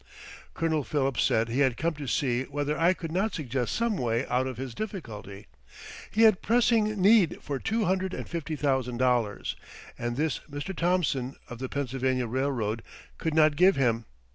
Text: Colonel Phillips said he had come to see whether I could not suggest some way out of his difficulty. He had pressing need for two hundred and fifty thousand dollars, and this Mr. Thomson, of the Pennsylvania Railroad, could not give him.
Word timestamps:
Colonel 0.55 0.83
Phillips 0.83 1.21
said 1.21 1.47
he 1.49 1.59
had 1.59 1.77
come 1.77 1.93
to 1.93 2.07
see 2.07 2.45
whether 2.45 2.75
I 2.75 2.93
could 2.95 3.11
not 3.11 3.35
suggest 3.35 3.75
some 3.75 3.95
way 3.97 4.25
out 4.25 4.47
of 4.47 4.57
his 4.57 4.73
difficulty. 4.73 5.45
He 6.09 6.23
had 6.23 6.41
pressing 6.41 6.99
need 6.99 7.37
for 7.43 7.59
two 7.59 7.85
hundred 7.85 8.15
and 8.15 8.27
fifty 8.27 8.55
thousand 8.55 8.97
dollars, 8.97 9.55
and 9.99 10.17
this 10.17 10.39
Mr. 10.49 10.75
Thomson, 10.75 11.35
of 11.49 11.59
the 11.59 11.69
Pennsylvania 11.69 12.25
Railroad, 12.25 12.81
could 13.19 13.35
not 13.35 13.55
give 13.55 13.75
him. 13.75 14.05